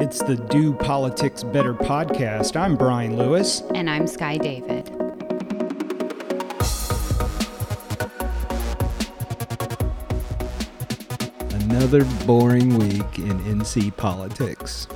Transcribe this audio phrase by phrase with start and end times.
[0.00, 2.54] It's the Do Politics Better podcast.
[2.54, 3.62] I'm Brian Lewis.
[3.74, 4.88] And I'm Skye David.
[11.52, 14.86] Another boring week in NC politics.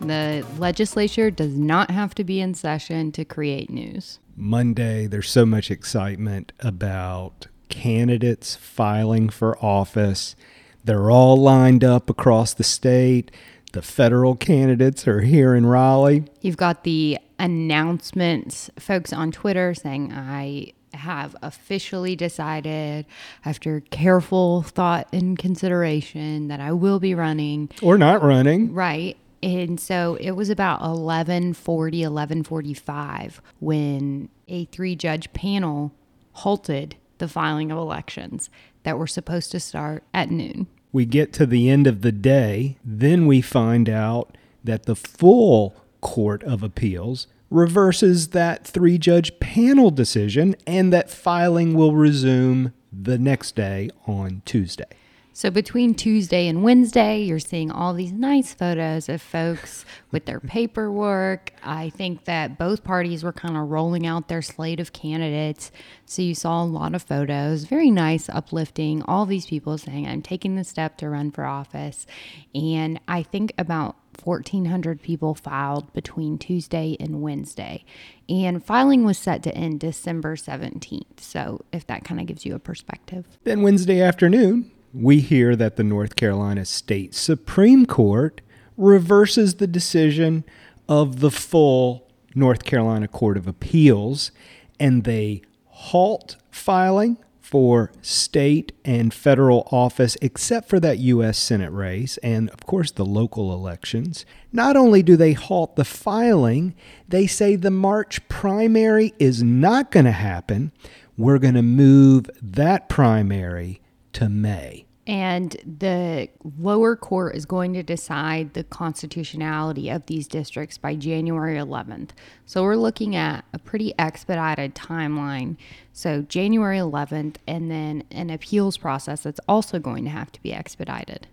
[0.00, 4.20] The legislature does not have to be in session to create news.
[4.34, 10.34] Monday, there's so much excitement about candidates filing for office.
[10.82, 13.30] They're all lined up across the state.
[13.72, 16.24] The federal candidates are here in Raleigh.
[16.40, 23.06] You've got the announcements, folks on Twitter saying, I have officially decided
[23.44, 27.70] after careful thought and consideration that I will be running.
[27.80, 28.74] Or not running.
[28.74, 29.16] Right.
[29.42, 35.92] And so it was about 1140, 1145 when a three judge panel
[36.32, 38.50] halted the filing of elections
[38.82, 40.66] that were supposed to start at noon.
[40.92, 45.74] We get to the end of the day, then we find out that the full
[46.00, 53.18] Court of Appeals reverses that three judge panel decision and that filing will resume the
[53.18, 54.86] next day on Tuesday.
[55.32, 60.40] So between Tuesday and Wednesday, you're seeing all these nice photos of folks with their
[60.46, 61.52] paperwork.
[61.62, 65.70] I think that both parties were kind of rolling out their slate of candidates.
[66.04, 70.22] So you saw a lot of photos, very nice, uplifting, all these people saying, I'm
[70.22, 72.06] taking the step to run for office.
[72.54, 77.84] And I think about 1,400 people filed between Tuesday and Wednesday.
[78.28, 81.20] And filing was set to end December 17th.
[81.20, 83.26] So if that kind of gives you a perspective.
[83.44, 88.40] Then Wednesday afternoon, we hear that the North Carolina State Supreme Court
[88.76, 90.44] reverses the decision
[90.88, 94.32] of the full North Carolina Court of Appeals
[94.78, 101.36] and they halt filing for state and federal office, except for that U.S.
[101.36, 104.24] Senate race and, of course, the local elections.
[104.52, 106.76] Not only do they halt the filing,
[107.08, 110.70] they say the March primary is not going to happen.
[111.16, 113.79] We're going to move that primary
[114.14, 114.86] to May.
[115.06, 116.28] And the
[116.58, 122.10] lower court is going to decide the constitutionality of these districts by January 11th.
[122.46, 125.56] So we're looking at a pretty expedited timeline.
[125.92, 130.52] So January 11th, and then an appeals process that's also going to have to be
[130.52, 131.26] expedited.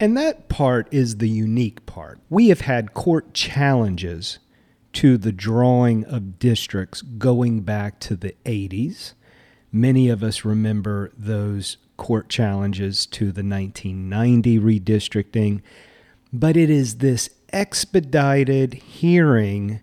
[0.00, 2.18] And that part is the unique part.
[2.28, 4.40] We have had court challenges
[4.94, 9.12] to the drawing of districts going back to the 80s.
[9.72, 15.62] Many of us remember those court challenges to the 1990 redistricting,
[16.30, 19.80] but it is this expedited hearing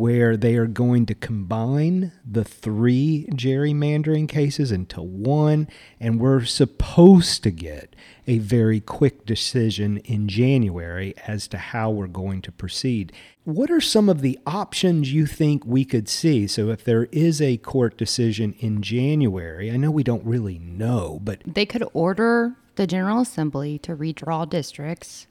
[0.00, 5.68] where they are going to combine the three gerrymandering cases into one,
[6.00, 7.94] and we're supposed to get
[8.26, 13.12] a very quick decision in January as to how we're going to proceed.
[13.44, 16.46] What are some of the options you think we could see?
[16.46, 21.20] So, if there is a court decision in January, I know we don't really know,
[21.22, 25.26] but they could order the General Assembly to redraw districts.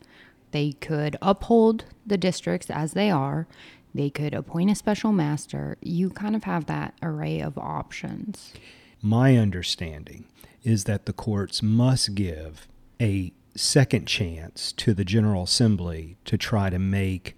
[0.52, 3.48] They could uphold the districts as they are
[3.94, 5.78] they could appoint a special master.
[5.82, 8.54] You kind of have that array of options.
[9.02, 10.26] My understanding
[10.64, 12.68] is that the courts must give
[13.02, 17.38] a second chance to the General Assembly to try to make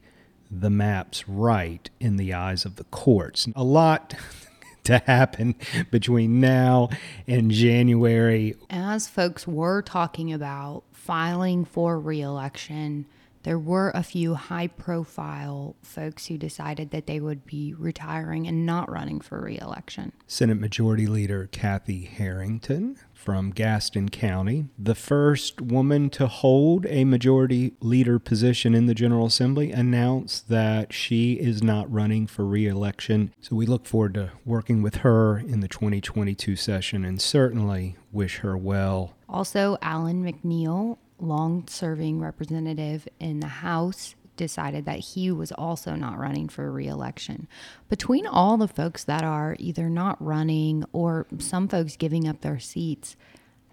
[0.49, 3.47] the maps right in the eyes of the courts.
[3.55, 4.13] A lot
[4.83, 5.55] to happen
[5.89, 6.89] between now
[7.27, 8.55] and January.
[8.69, 13.05] As folks were talking about filing for reelection,
[13.43, 18.65] there were a few high profile folks who decided that they would be retiring and
[18.65, 20.11] not running for reelection.
[20.27, 27.73] Senate Majority Leader Kathy Harrington from Gaston County, the first woman to hold a majority
[27.79, 33.33] leader position in the General Assembly, announced that she is not running for reelection.
[33.39, 38.37] So we look forward to working with her in the 2022 session and certainly wish
[38.37, 39.13] her well.
[39.29, 46.17] Also, Allen McNeill long serving representative in the House decided that he was also not
[46.17, 47.47] running for reelection.
[47.89, 52.59] Between all the folks that are either not running or some folks giving up their
[52.59, 53.15] seats,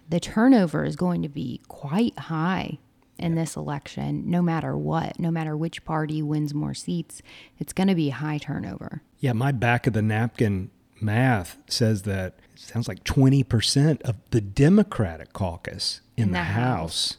[0.07, 2.77] the turnover is going to be quite high
[3.17, 7.21] in this election, no matter what, no matter which party wins more seats,
[7.57, 9.01] it's going to be high turnover.
[9.19, 10.71] Yeah, my back of the napkin
[11.01, 16.43] math says that it sounds like 20% of the Democratic caucus in, in the, the,
[16.43, 17.17] House, House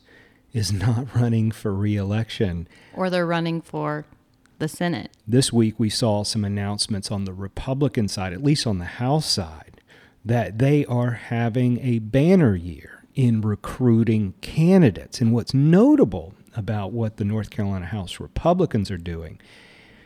[0.52, 2.68] is not running for reelection.
[2.94, 4.04] Or they're running for
[4.58, 5.10] the Senate.
[5.26, 9.26] This week we saw some announcements on the Republican side, at least on the House
[9.26, 9.80] side,
[10.24, 15.20] that they are having a banner year in recruiting candidates.
[15.20, 19.40] And what's notable about what the North Carolina House Republicans are doing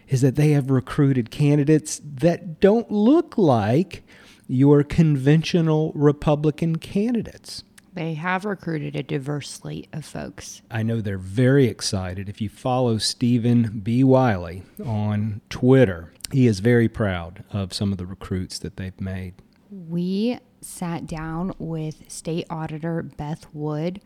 [0.08, 4.04] is that they have recruited candidates that don't look like
[4.46, 7.64] your conventional Republican candidates.
[7.94, 10.62] They have recruited a diverse slate of folks.
[10.68, 12.28] I know they're very excited.
[12.28, 14.02] If you follow Stephen B.
[14.02, 19.34] Wiley on Twitter, he is very proud of some of the recruits that they've made.
[19.70, 24.00] We sat down with State Auditor Beth Wood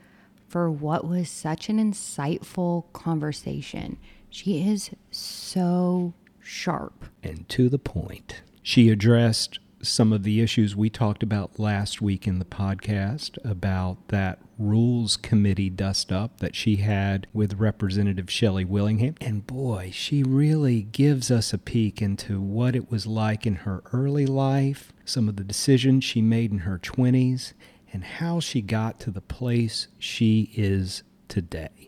[0.49, 3.97] for what was such an insightful conversation.
[4.29, 8.43] She is so sharp and to the point.
[8.63, 14.09] She addressed some of the issues we talked about last week in the podcast about
[14.09, 19.15] that rules committee dust up that she had with Representative Shelly Willingham.
[19.21, 23.83] And boy, she really gives us a peek into what it was like in her
[23.93, 27.53] early life, some of the decisions she made in her 20s,
[27.93, 31.88] and how she got to the place she is today.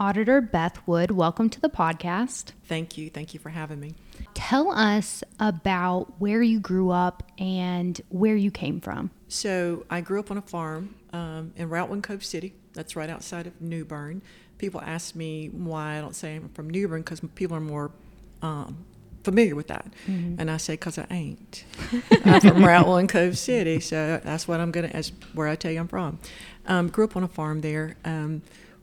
[0.00, 2.52] Auditor Beth Wood, welcome to the podcast.
[2.64, 3.10] Thank you.
[3.10, 3.92] Thank you for having me.
[4.32, 9.10] Tell us about where you grew up and where you came from.
[9.28, 12.54] So, I grew up on a farm um, in Route 1 Cove City.
[12.72, 14.22] That's right outside of New Bern.
[14.56, 17.90] People ask me why I don't say I'm from New Bern because people are more
[18.40, 18.86] um,
[19.22, 19.84] familiar with that.
[20.06, 20.40] Mm-hmm.
[20.40, 21.64] And I say, because I ain't.
[22.24, 23.80] I'm from Route 1 Cove City.
[23.80, 26.18] So, that's what I'm going to, that's where I tell you I'm from.
[26.64, 27.96] Um, grew up on a farm there.
[28.06, 28.40] Um,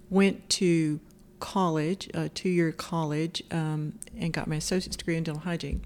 [0.10, 1.00] went to
[1.40, 5.82] college, a two year college, um, and got my associate's degree in dental hygiene.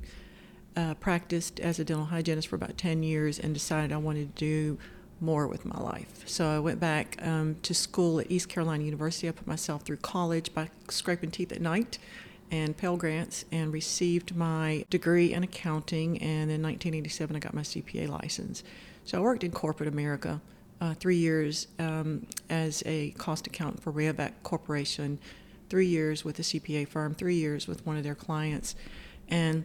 [0.75, 4.39] Uh, practiced as a dental hygienist for about 10 years and decided I wanted to
[4.39, 4.77] do
[5.19, 6.23] more with my life.
[6.25, 9.27] So I went back um, to school at East Carolina University.
[9.27, 11.97] I put myself through college by scraping teeth at night
[12.51, 16.17] and Pell Grants and received my degree in accounting.
[16.21, 18.63] And in 1987, I got my CPA license.
[19.05, 20.41] So I worked in corporate America
[20.81, 25.19] uh, three years um, as a cost accountant for Rayovac Corporation
[25.71, 28.75] three years with a CPA firm, three years with one of their clients,
[29.29, 29.63] and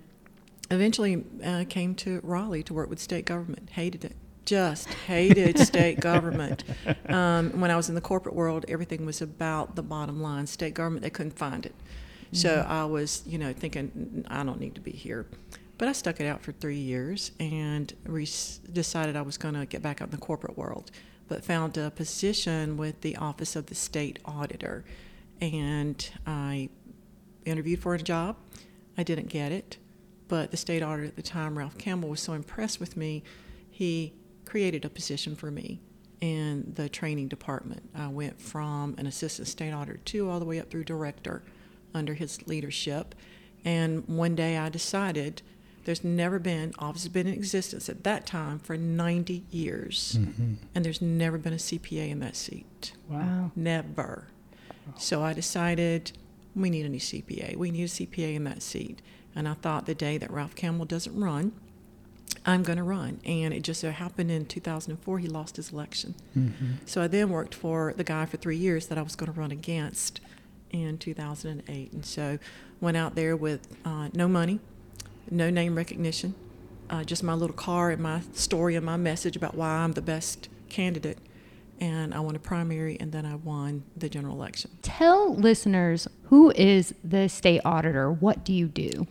[0.70, 3.70] eventually uh, came to Raleigh to work with state government.
[3.70, 4.14] Hated it.
[4.44, 6.62] Just hated state government.
[7.08, 10.46] Um, when I was in the corporate world, everything was about the bottom line.
[10.46, 11.74] State government, they couldn't find it.
[11.74, 12.36] Mm-hmm.
[12.36, 15.26] So I was, you know, thinking, I don't need to be here.
[15.76, 18.28] But I stuck it out for three years and re-
[18.72, 20.92] decided I was going to get back out in the corporate world,
[21.26, 24.84] but found a position with the Office of the State Auditor
[25.40, 26.68] and I
[27.44, 28.36] interviewed for a job.
[28.98, 29.76] I didn't get it,
[30.28, 33.22] but the state auditor at the time, Ralph Campbell, was so impressed with me,
[33.70, 35.80] he created a position for me
[36.20, 37.90] in the training department.
[37.94, 41.42] I went from an assistant state auditor to all the way up through director
[41.94, 43.14] under his leadership.
[43.64, 45.42] And one day I decided
[45.84, 50.54] there's never been, office has been in existence at that time for 90 years, mm-hmm.
[50.74, 52.92] and there's never been a CPA in that seat.
[53.08, 53.52] Wow.
[53.54, 54.28] Never.
[54.96, 56.12] So I decided
[56.54, 57.56] we need a new CPA.
[57.56, 59.02] We need a CPA in that seat.
[59.34, 61.52] And I thought the day that Ralph Campbell doesn't run,
[62.46, 63.20] I'm going to run.
[63.24, 66.14] And it just so happened in 2004 he lost his election.
[66.36, 66.72] Mm-hmm.
[66.86, 69.38] So I then worked for the guy for three years that I was going to
[69.38, 70.20] run against
[70.70, 71.92] in 2008.
[71.92, 72.38] And so
[72.80, 74.60] went out there with uh, no money,
[75.30, 76.34] no name recognition,
[76.88, 80.02] uh, just my little car and my story and my message about why I'm the
[80.02, 81.18] best candidate
[81.80, 84.70] and I won a primary, and then I won the general election.
[84.82, 88.10] Tell listeners who is the state auditor?
[88.10, 89.06] What do you do?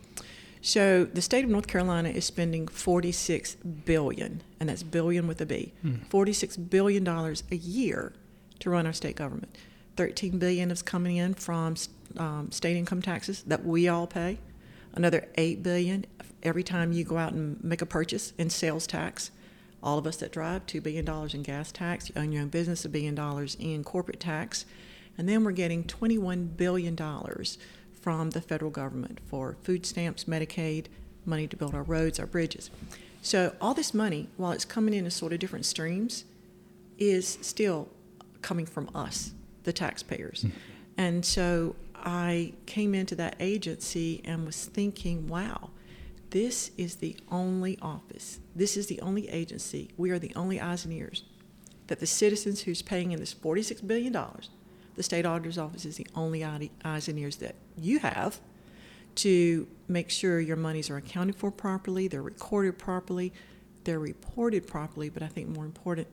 [0.60, 5.46] So the state of North Carolina is spending 46 billion, and that's billion with a
[5.46, 5.96] B, hmm.
[6.08, 8.12] 46 billion dollars a year
[8.58, 9.54] to run our state government.
[9.96, 11.76] 13 billion is coming in from
[12.16, 14.38] um, state income taxes that we all pay.
[14.92, 16.06] Another 8 billion
[16.42, 19.30] every time you go out and make a purchase in sales tax
[19.86, 22.08] all of us that drive, $2 billion in gas tax.
[22.08, 24.66] You own your own business, a billion dollars in corporate tax.
[25.16, 26.96] And then we're getting $21 billion
[28.00, 30.86] from the federal government for food stamps, Medicaid,
[31.24, 32.68] money to build our roads, our bridges.
[33.22, 36.24] So all this money, while it's coming in as sort of different streams,
[36.98, 37.88] is still
[38.42, 40.42] coming from us, the taxpayers.
[40.42, 40.58] Mm-hmm.
[40.98, 45.70] And so I came into that agency and was thinking, wow,
[46.36, 50.84] this is the only office, this is the only agency, we are the only eyes
[50.84, 51.24] and ears
[51.86, 54.14] that the citizens who's paying in this $46 billion,
[54.96, 58.38] the state auditor's office is the only eyes and ears that you have
[59.14, 63.32] to make sure your monies are accounted for properly, they're recorded properly,
[63.84, 66.06] they're reported properly, but I think more important,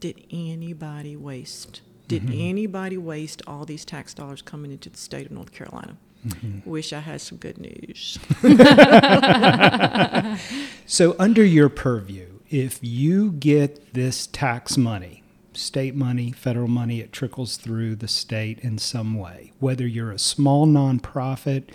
[0.00, 1.80] did anybody waste?
[2.08, 2.40] Did mm-hmm.
[2.40, 5.96] anybody waste all these tax dollars coming into the state of North Carolina?
[6.26, 6.68] Mm-hmm.
[6.68, 8.18] Wish I had some good news.
[10.88, 17.12] So, under your purview, if you get this tax money, state money, federal money, it
[17.12, 21.70] trickles through the state in some way, whether you're a small nonprofit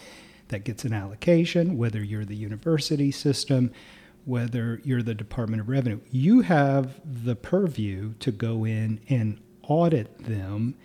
[0.48, 3.70] that gets an allocation, whether you're the university system,
[4.24, 10.24] whether you're the Department of Revenue, you have the purview to go in and audit
[10.24, 10.76] them.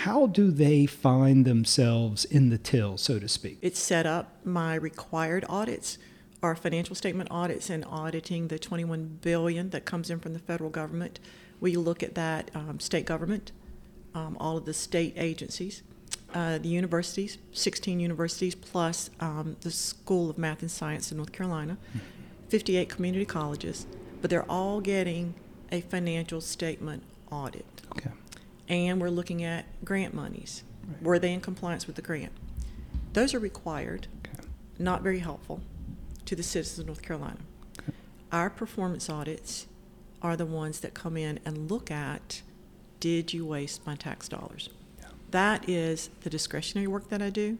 [0.00, 3.58] How do they find themselves in the till, so to speak?
[3.62, 5.96] It's set up my required audits
[6.42, 10.68] are financial statement audits and auditing the 21 billion that comes in from the federal
[10.68, 11.18] government.
[11.60, 13.52] We look at that um, state government,
[14.14, 15.82] um, all of the state agencies,
[16.34, 21.32] uh, the universities, 16 universities plus um, the School of Math and Science in North
[21.32, 21.78] Carolina,
[22.50, 23.86] 58 community colleges,
[24.20, 25.34] but they're all getting
[25.72, 28.10] a financial statement audit Okay.
[28.68, 30.62] And we're looking at grant monies.
[31.02, 32.32] Were they in compliance with the grant?
[33.12, 34.46] Those are required, Okay.
[34.78, 35.60] not very helpful
[36.26, 37.38] to the citizens of North Carolina.
[38.32, 39.66] Our performance audits
[40.22, 42.42] are the ones that come in and look at
[42.98, 44.68] did you waste my tax dollars?
[45.30, 47.58] That is the discretionary work that I do.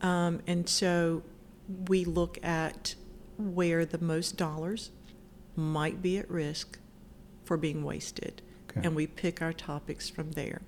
[0.00, 1.22] Um, and so
[1.88, 2.94] we look at
[3.36, 4.90] where the most dollars
[5.56, 6.78] might be at risk
[7.44, 8.42] for being wasted.
[8.76, 8.86] Okay.
[8.86, 10.62] And we pick our topics from there.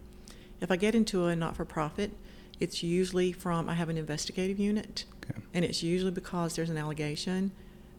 [0.61, 2.13] If I get into a not for profit,
[2.61, 5.41] it's usually from, I have an investigative unit, Okay.
[5.53, 7.51] and it's usually because there's an allegation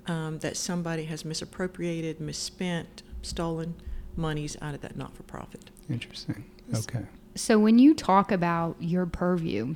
[0.08, 3.76] um, that somebody has misappropriated, misspent, stolen
[4.16, 5.70] monies out of that not for profit.
[5.90, 6.46] Interesting.
[6.74, 7.04] Okay.
[7.36, 9.76] So when you talk about your purview,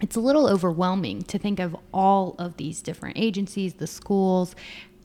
[0.00, 4.54] it's a little overwhelming to think of all of these different agencies, the schools.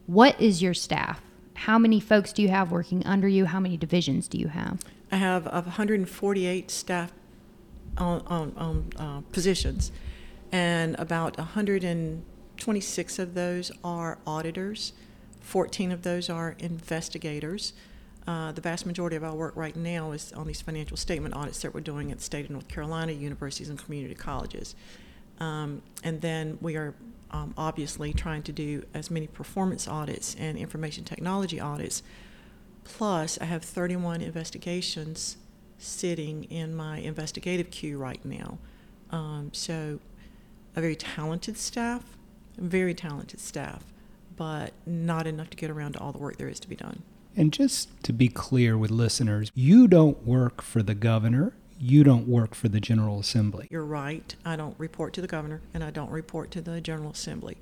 [0.05, 1.21] What is your staff?
[1.55, 3.45] How many folks do you have working under you?
[3.45, 4.81] How many divisions do you have?
[5.11, 7.11] I have of 148 staff
[7.97, 9.91] on, on, on uh, positions,
[10.51, 14.93] and about 126 of those are auditors,
[15.41, 17.73] 14 of those are investigators.
[18.27, 21.61] Uh, the vast majority of our work right now is on these financial statement audits
[21.61, 24.75] that we're doing at state of North Carolina, universities, and community colleges.
[25.39, 26.93] Um, and then we are
[27.31, 32.03] um, obviously trying to do as many performance audits and information technology audits
[32.85, 35.37] Plus, I have 31 investigations
[35.77, 38.59] sitting in my investigative queue right now.
[39.11, 39.99] Um, so,
[40.75, 42.03] a very talented staff,
[42.57, 43.83] very talented staff,
[44.37, 47.01] but not enough to get around to all the work there is to be done.
[47.35, 52.27] And just to be clear with listeners, you don't work for the governor, you don't
[52.27, 53.67] work for the General Assembly.
[53.69, 54.35] You're right.
[54.45, 57.57] I don't report to the governor, and I don't report to the General Assembly.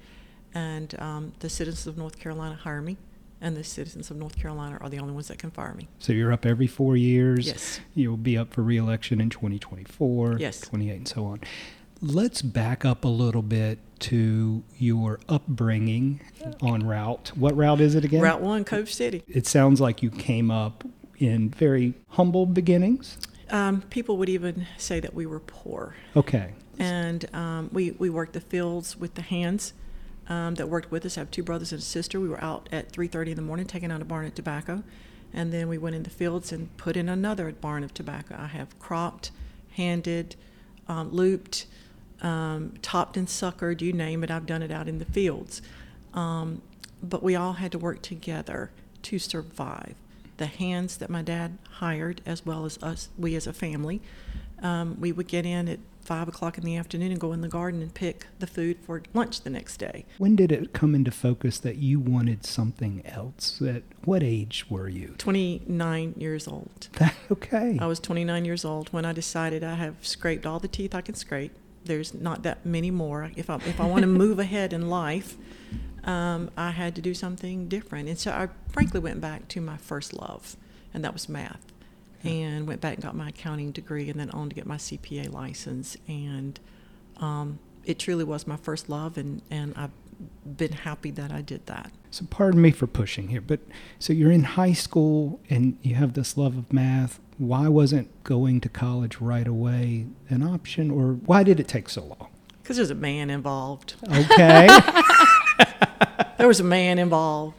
[0.54, 2.98] And um, the citizens of North Carolina hire me,
[3.42, 5.88] and the citizens of North Carolina are the only ones that can fire me.
[6.00, 7.48] So you're up every four years.
[7.48, 7.80] Yes.
[7.96, 10.62] You'll be up for reelection in 2024, Yes.
[10.62, 11.42] 28, and so on.
[12.02, 16.20] Let's back up a little bit to your upbringing
[16.62, 17.32] on route.
[17.36, 18.22] What route is it again?
[18.22, 19.24] Route 1, Cove City.
[19.28, 20.84] It sounds like you came up
[21.18, 23.18] in very humble beginnings.
[23.54, 25.96] Um, people would even say that we were poor.
[26.18, 26.54] Okay.
[26.80, 29.74] and um, we we worked the fields with the hands
[30.28, 31.18] um, that worked with us.
[31.18, 32.20] I have two brothers and a sister.
[32.20, 34.84] We were out at 3:30 in the morning taking out a barn of tobacco,
[35.32, 38.36] and then we went in the fields and put in another barn of tobacco.
[38.40, 39.30] I have cropped,
[39.76, 40.36] handed,
[40.88, 41.68] um, looped,
[42.22, 43.82] um, topped and suckered.
[43.82, 44.32] You name it.
[44.32, 45.62] I've done it out in the fields.
[46.16, 46.64] Um,
[47.04, 48.72] but we all had to work together
[49.04, 49.96] to survive.
[50.38, 54.02] The hands that my dad hired, as well as us, we as a family,
[54.62, 57.48] um, we would get in at five o'clock in the afternoon and go in the
[57.48, 60.06] garden and pick the food for lunch the next day.
[60.18, 63.62] When did it come into focus that you wanted something else?
[63.62, 65.16] At what age were you?
[65.18, 66.90] 29 years old.
[67.32, 67.78] Okay.
[67.80, 71.02] I was 29 years old when I decided I have scraped all the teeth I
[71.02, 71.56] can scrape.
[71.86, 73.32] There's not that many more.
[73.36, 75.36] If I, if I want to move ahead in life,
[76.04, 78.10] um, I had to do something different.
[78.10, 80.56] And so I frankly went back to my first love,
[80.94, 81.62] and that was math.
[82.24, 85.34] And went back and got my accounting degree and then on to get my CPA
[85.34, 85.98] license.
[86.08, 86.58] And
[87.18, 89.92] um, it truly was my first love, and, and I've
[90.58, 91.92] been happy that I did that.
[92.12, 93.60] So pardon me for pushing here, but
[94.00, 97.20] so you're in high school and you have this love of math.
[97.38, 102.04] Why wasn't going to college right away an option, or why did it take so
[102.04, 102.30] long?
[102.62, 103.96] Because there's a man involved.
[104.10, 104.68] Okay.
[106.38, 107.56] there was a man involved.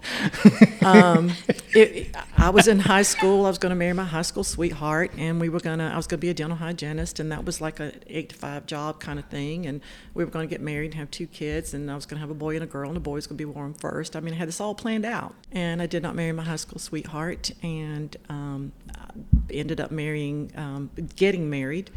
[0.82, 1.32] Um,
[1.74, 3.46] it, I was in high school.
[3.46, 5.90] I was going to marry my high school sweetheart, and we were gonna.
[5.92, 8.34] I was going to be a dental hygienist, and that was like a eight to
[8.36, 9.66] five job kind of thing.
[9.66, 9.80] And
[10.12, 12.20] we were going to get married and have two kids, and I was going to
[12.20, 14.16] have a boy and a girl, and the boy was going to be born first.
[14.16, 16.56] I mean, I had this all planned out, and I did not marry my high
[16.56, 18.72] school sweetheart, and um,
[19.50, 21.90] ended up marrying, um, getting married.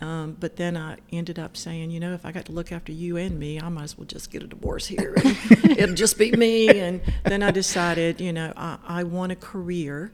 [0.00, 2.90] Um, but then I ended up saying, you know, if I got to look after
[2.90, 5.14] you and me, I might as well just get a divorce here.
[5.64, 6.68] it'll just be me.
[6.68, 10.12] And then I decided, you know, I, I want a career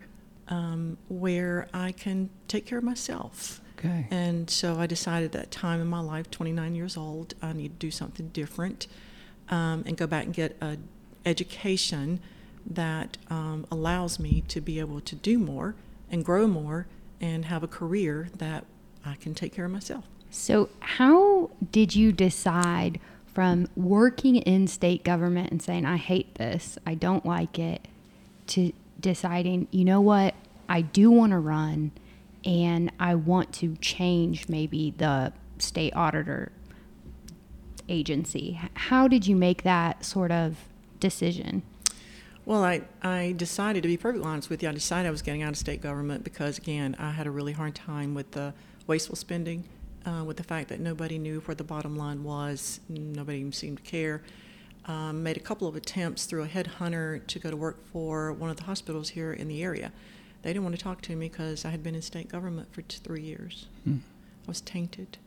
[0.49, 3.61] um, where I can take care of myself.
[3.79, 4.07] Okay.
[4.11, 7.87] And so I decided that time in my life, 29 years old, I need to
[7.87, 8.87] do something different
[9.51, 10.89] um, and go back and get an
[11.25, 12.21] education
[12.69, 15.77] that um, allows me to be able to do more
[16.11, 16.87] and grow more
[17.21, 18.65] and have a career that
[19.07, 20.05] I can take care of myself.
[20.31, 26.79] So, how did you decide from working in state government and saying, I hate this,
[26.87, 27.87] I don't like it,
[28.49, 30.35] to deciding, you know what,
[30.69, 31.93] I do want to run
[32.45, 36.53] and I want to change maybe the state auditor
[37.89, 38.61] agency?
[38.75, 40.57] How did you make that sort of
[40.99, 41.63] decision?
[42.47, 45.43] Well, I, I decided, to be perfectly honest with you, I decided I was getting
[45.43, 48.55] out of state government because, again, I had a really hard time with the
[48.87, 49.65] wasteful spending,
[50.07, 53.79] uh, with the fact that nobody knew where the bottom line was, nobody even seemed
[53.79, 54.23] to care.
[54.85, 58.49] Um, made a couple of attempts through a headhunter to go to work for one
[58.49, 59.91] of the hospitals here in the area.
[60.43, 62.83] They didn't want to talk to me because I had been in state government for
[62.83, 63.67] t- three years.
[63.83, 63.97] Hmm.
[64.47, 65.19] I was tainted.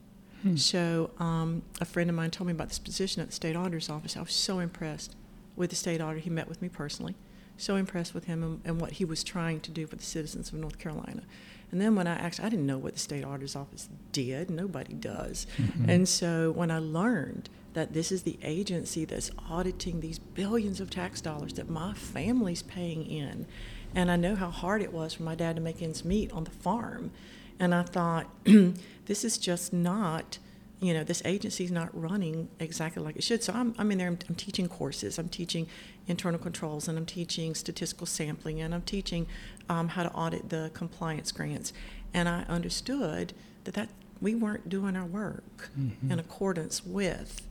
[0.43, 0.55] Hmm.
[0.55, 3.89] So um, a friend of mine told me about this position at the state auditor's
[3.89, 4.15] office.
[4.15, 5.17] I was so impressed
[5.59, 6.19] with the state auditor.
[6.21, 7.15] He met with me personally.
[7.57, 10.47] So impressed with him and, and what he was trying to do for the citizens
[10.47, 11.23] of North Carolina.
[11.71, 14.49] And then when I actually, I didn't know what the state auditor's office did.
[14.49, 15.45] Nobody does.
[15.57, 15.87] Mhm.
[15.89, 20.89] And so when I learned that this is the agency that's auditing these billions of
[20.89, 23.45] tax dollars that my family's paying in,
[23.93, 26.45] and I know how hard it was for my dad to make ends meet on
[26.45, 27.11] the farm,
[27.59, 28.27] and I thought,
[29.05, 30.39] this is just not
[30.81, 33.43] you know, this agency's not running exactly like it should.
[33.43, 35.67] So I'm, I'm in there, I'm, I'm, teaching courses, I'm teaching
[36.07, 39.27] internal controls, and I'm teaching statistical sampling, and I'm teaching
[39.67, 41.73] um, how to audit the compliance grants.
[42.13, 43.33] And I understood
[43.65, 43.89] that, that
[44.21, 46.11] we weren't doing our work Mhm.
[46.11, 47.41] in accordance with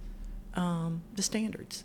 [0.55, 1.85] um, the standards.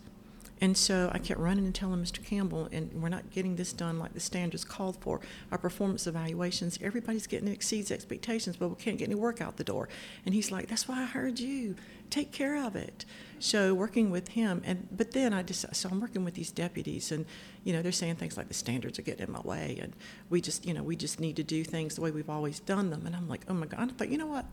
[0.64, 2.24] And so I kept running and telling Mr.
[2.24, 5.20] Campbell, and we're not getting this done like the standards called for.
[5.52, 9.66] Our performance evaluations, everybody's getting exceeds expectations, but we can't get any work out the
[9.66, 9.90] door.
[10.26, 11.76] And he's like, "That's why I heard you.
[12.10, 13.04] Take care of it."
[13.40, 17.12] So working with him, and but then I just so I'm working with these deputies,
[17.12, 17.26] and
[17.66, 19.94] you know they're saying things like the standards are getting in my way, and
[20.30, 22.90] we just you know we just need to do things the way we've always done
[22.90, 23.06] them.
[23.06, 23.92] And I'm like, oh my god!
[23.92, 24.46] I thought, you know what?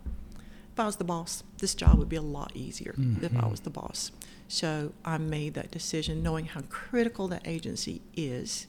[0.80, 3.50] If I was the boss, this job would be a lot easier if I Mhm.
[3.50, 4.12] was the boss.
[4.48, 8.66] So I made that decision knowing how critical that agency is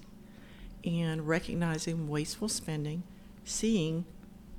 [0.84, 3.04] and recognizing wasteful spending,
[3.45, 4.04] seeing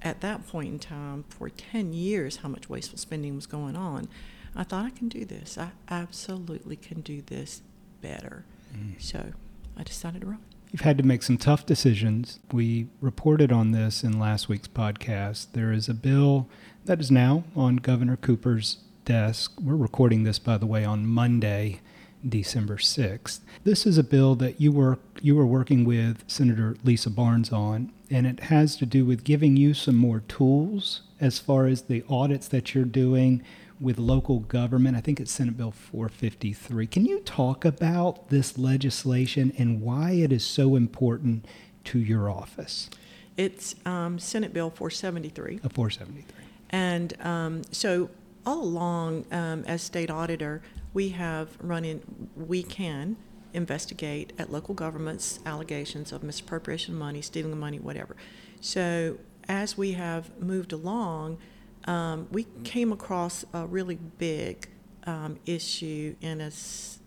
[0.00, 4.08] at that point in time for 10 years how much wasteful spending was going on.
[4.56, 5.58] I thought I can do this.
[5.58, 7.60] I absolutely can do this
[8.00, 8.46] better.
[8.74, 8.94] Mm.
[8.98, 9.34] So
[9.76, 10.38] I decided to run.
[10.72, 12.38] You've had to make some tough decisions.
[12.50, 15.48] We reported on this in last week's podcast.
[15.52, 16.48] There is a bill
[16.84, 19.52] that is now on Governor Cooper's desk.
[19.60, 21.80] We're recording this, by the way, on Monday,
[22.28, 23.40] December 6th.
[23.62, 27.92] This is a bill that you were you were working with Senator Lisa Barnes on,
[28.10, 32.04] and it has to do with giving you some more tools as far as the
[32.08, 33.42] audits that you're doing
[33.80, 34.96] with local government.
[34.96, 36.86] I think it's Senate Bill 453.
[36.88, 41.44] Can you talk about this legislation and why it is so important
[41.84, 42.90] to your office?
[43.36, 45.60] It's um, Senate Bill 473.
[45.64, 46.51] A 473.
[46.72, 48.10] And um, so
[48.44, 50.62] all along, um, as state auditor,
[50.94, 53.16] we have run in, we can
[53.54, 58.16] investigate at local governments allegations of misappropriation of money, stealing of money, whatever.
[58.60, 61.38] So as we have moved along,
[61.84, 64.68] um, we came across a really big
[65.04, 66.50] um, issue in, a,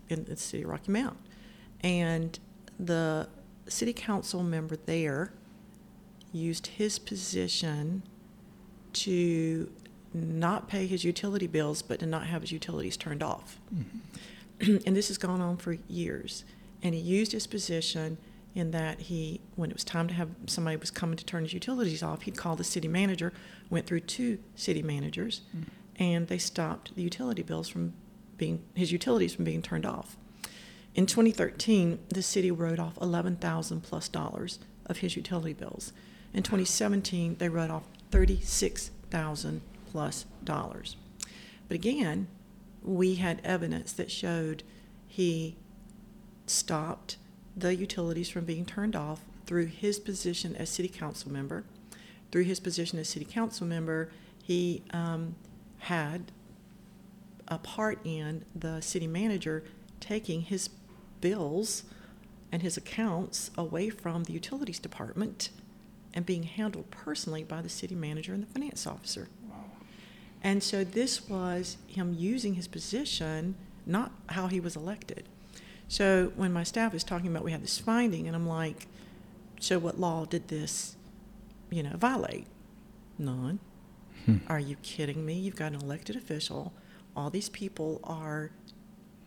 [0.08, 1.16] in the city of Rocky Mount.
[1.80, 2.38] And
[2.78, 3.28] the
[3.68, 5.32] city council member there
[6.32, 8.02] used his position
[9.02, 9.70] to
[10.14, 13.58] not pay his utility bills, but to not have his utilities turned off.
[13.74, 14.76] Mm-hmm.
[14.86, 16.44] and this has gone on for years.
[16.82, 18.18] And he used his position
[18.54, 21.52] in that he, when it was time to have somebody was coming to turn his
[21.52, 23.32] utilities off, he'd call the city manager,
[23.68, 25.68] went through two city managers, mm-hmm.
[26.02, 27.92] and they stopped the utility bills from
[28.38, 30.16] being his utilities from being turned off.
[30.94, 35.92] In 2013, the city wrote off 11,000 plus dollars of his utility bills.
[36.32, 40.96] In 2017, they wrote off 36,000 plus dollars.
[41.68, 42.28] But again,
[42.82, 44.62] we had evidence that showed
[45.06, 45.56] he
[46.46, 47.16] stopped
[47.56, 51.64] the utilities from being turned off through his position as city council member.
[52.30, 54.10] Through his position as city council member,
[54.42, 55.34] he um,
[55.78, 56.32] had
[57.48, 59.64] a part in the city manager
[60.00, 60.68] taking his
[61.20, 61.84] bills
[62.52, 65.50] and his accounts away from the utilities department
[66.16, 69.28] and being handled personally by the city manager and the finance officer.
[70.42, 75.24] And so this was him using his position, not how he was elected.
[75.88, 78.86] So when my staff is talking about we had this finding, and I'm like,
[79.60, 80.96] so what law did this,
[81.70, 82.46] you know, violate?
[83.18, 83.58] None.
[84.24, 84.36] Hmm.
[84.48, 85.34] Are you kidding me?
[85.34, 86.72] You've got an elected official.
[87.14, 88.50] All these people are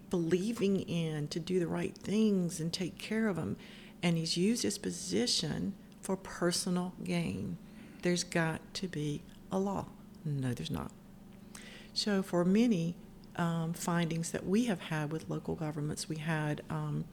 [0.10, 3.58] believing in to do the right things and take care of them.
[4.02, 7.58] And he's used his position for personal gain.
[8.02, 9.86] There's got to be a law.
[10.26, 10.92] No, there's not.
[11.94, 12.96] So, for many
[13.36, 17.06] um, findings that we have had with local governments, we had um,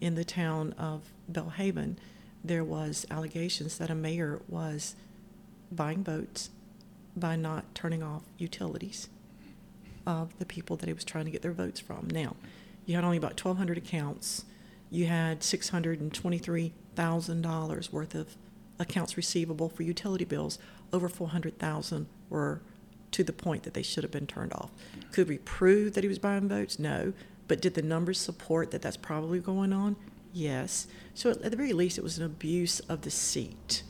[0.00, 1.96] in the town of Belhaven,
[2.42, 4.94] there was allegations that a mayor was
[5.70, 6.50] buying votes
[7.16, 9.08] by not turning off utilities
[10.06, 12.08] of the people that he was trying to get their votes from.
[12.10, 12.36] Now,
[12.86, 14.44] you had only about 1,200 accounts.
[14.90, 15.42] You had
[17.00, 18.36] $623,000 worth of
[18.78, 20.58] accounts receivable for utility bills.
[20.92, 22.60] Over 400,000 were
[23.12, 24.70] to the point that they should have been turned off.
[25.12, 26.78] Could we prove that he was buying votes?
[26.78, 27.12] No.
[27.48, 29.96] But did the numbers support that that's probably going on?
[30.32, 30.86] Yes.
[31.14, 33.82] So at the very least, it was an abuse of the seat.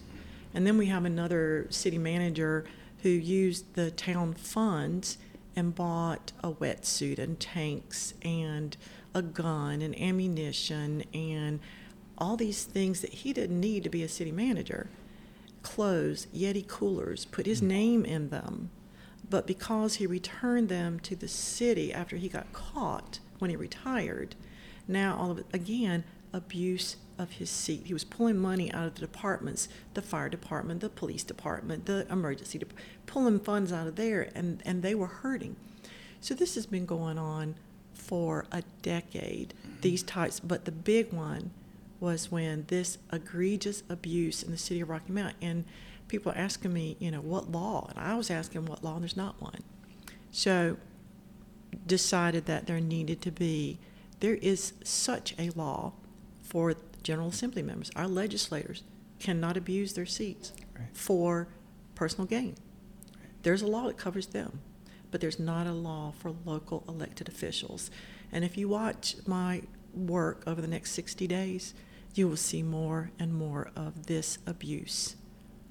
[0.55, 2.64] And then we have another city manager
[3.03, 5.18] who used the town funds
[5.55, 8.77] and bought a wetsuit and tanks and
[9.14, 11.61] a gun and ammunition and
[12.20, 14.88] all these things that he didn't need to be a city manager.
[15.62, 17.68] Clothes, Yeti coolers, put his mm.
[17.68, 18.70] name in them.
[19.28, 24.35] But because he returned them to the city after he got caught when he retired,
[24.88, 27.83] now all of it, again, abuse of his seat.
[27.87, 32.06] He was pulling money out of the departments, the fire department, the police department, the
[32.11, 35.56] emergency department, pulling funds out of there, and, and they were hurting.
[36.20, 37.56] So this has been going on
[37.92, 40.20] for a decade, these mm-hmm.
[40.20, 41.50] types, but the big one
[42.01, 45.65] was when this egregious abuse in the city of Rocky Mount, and
[46.09, 47.87] people are asking me, you know, what law?
[47.91, 49.63] And I was asking what law, and there's not one.
[50.33, 50.77] So
[51.87, 53.79] decided that there needed to be,
[54.21, 55.93] there is such a law
[56.43, 57.91] for General Assembly members.
[57.97, 58.83] Our legislators
[59.19, 60.89] cannot abuse their seats Right.
[60.93, 61.49] for
[61.95, 62.57] personal gain.
[63.43, 64.61] There's a law that covers them,
[65.11, 67.91] but there's not a law for local elected officials.
[68.33, 69.63] And if you watch my
[69.95, 71.75] work over the next 60 days,
[72.14, 75.16] you will see more and more of this abuse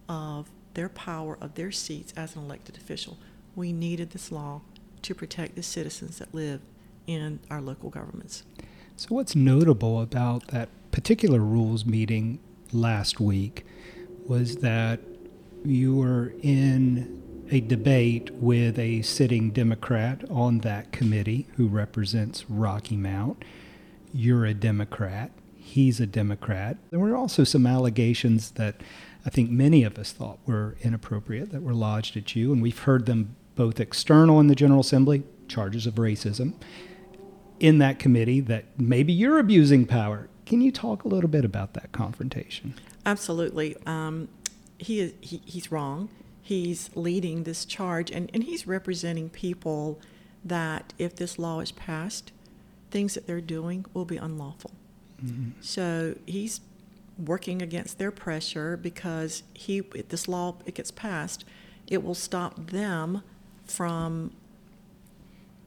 [0.08, 3.18] of their power, of their seats as an elected official.
[3.56, 4.62] We needed this law
[5.02, 6.62] to protect the citizens that live
[7.08, 8.44] in our local governments.
[8.96, 12.40] So, what's notable about that particular rules meeting
[12.72, 13.66] last week
[14.28, 15.00] was that
[15.64, 17.22] you were in
[17.52, 23.44] a debate with a sitting Democrat on that committee who represents Rocky Mount.
[24.14, 25.32] You're a Democrat.
[25.70, 26.78] He's a Democrat.
[26.90, 28.82] There were also some allegations that
[29.24, 32.80] I think many of us thought were inappropriate that were lodged at you, and we've
[32.80, 36.56] heard them both external in the General Assembly, charges of racism,
[37.60, 40.28] in that committee that maybe you're abusing power.
[40.48, 42.74] Can you talk a little bit about that confrontation?
[43.06, 43.76] Absolutely.
[43.86, 44.28] Um,
[44.80, 46.10] he, is, he he's wrong.
[46.42, 50.00] He's leading this charge, and, and he's representing people
[50.44, 52.32] that if this law is passed,
[52.90, 54.72] things that they're doing will be unlawful.
[55.62, 56.62] So he's
[57.18, 61.46] working against their pressure because he if this law it gets passed,
[61.88, 63.24] it will stop them
[63.66, 64.32] from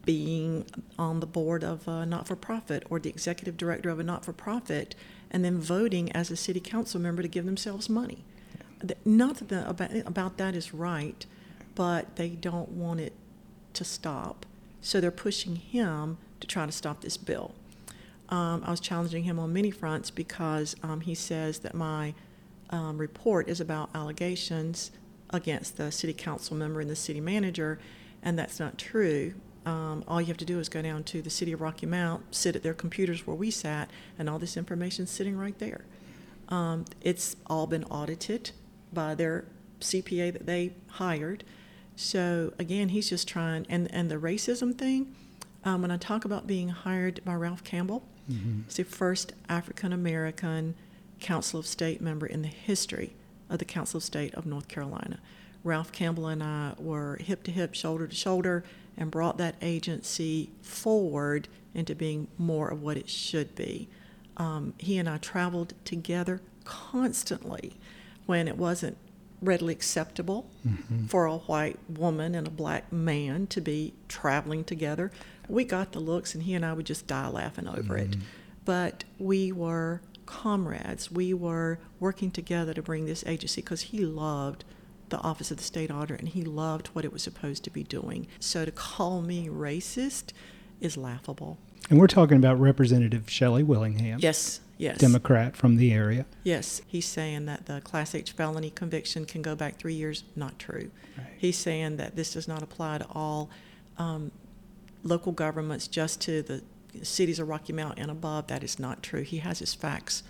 [0.05, 0.67] being
[0.99, 4.95] on the board of a not-for-profit or the executive director of a not-for-profit
[5.31, 8.25] and then voting as a city council member to give themselves money.
[9.05, 11.25] Not that the, about, about that is right,
[11.75, 13.13] but they don't want it
[13.75, 14.45] to stop.
[14.81, 17.55] So they're pushing him to try to stop this bill.
[18.33, 22.15] Um, I was challenging him on many fronts because um, he says that my
[22.71, 24.91] um, report is about allegations
[25.29, 27.79] against the city council member and the city manager,
[28.23, 29.35] and that's not true.
[29.67, 32.35] Um, all you have to do is go down to the city of Rocky Mount,
[32.35, 35.85] sit at their computers where we sat, and all this information's sitting right there.
[36.49, 38.53] Um, it's all been audited
[38.95, 39.45] by their
[39.81, 41.45] CPA that they hired.
[41.97, 45.15] So again, he's just trying, and and the racism thing.
[45.65, 50.75] Um, when I talk about being hired by Ralph Campbell, he's the first African American
[51.21, 53.15] Council of State member in the history
[53.51, 55.19] of the Council of State of North Carolina.
[55.65, 58.65] Ralph Campbell and I were hip to hip, shoulder to shoulder,
[58.97, 63.89] and brought that agency forward into being more of what it should be.
[64.37, 67.75] Um, he and I traveled together constantly
[68.27, 68.97] when it wasn't
[69.41, 70.49] readily acceptable
[71.09, 75.11] for a white woman and a black man to be traveling together.
[75.49, 78.17] We got the looks, and he and I would just die laughing over it.
[78.65, 81.11] But we were comrades.
[81.11, 84.65] We were working together to bring this agency because he loved
[85.09, 87.83] the Office of the State Auditor and he loved what it was supposed to be
[87.83, 88.27] doing.
[88.41, 90.33] So to call me racist
[90.81, 91.59] is laughable.
[91.91, 94.97] And we're talking about Representative Shelly Willingham, Yes, yes.
[94.97, 96.25] Democrat from the area.
[96.45, 100.25] Yes, he's saying that the Class H felony conviction can go back three years.
[100.35, 100.91] Not true.
[101.19, 101.27] Right.
[101.37, 103.51] He's saying that this does not apply to all
[103.99, 104.31] um,
[105.03, 106.63] local governments, just to the
[107.03, 108.47] cities of Rocky Mount and above.
[108.49, 109.23] That is not true.
[109.23, 110.23] He has his facts